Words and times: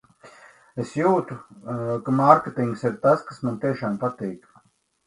Es 0.83 0.93
jūtu, 0.99 1.37
ka 2.09 2.17
mārketings 2.23 2.87
ir 2.91 2.99
tas, 3.07 3.31
kas 3.31 3.45
man 3.49 3.65
tiešām 3.69 4.03
patīk. 4.07 4.55